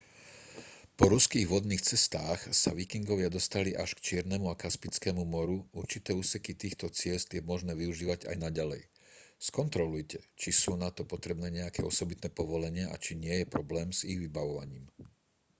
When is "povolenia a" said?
12.39-12.97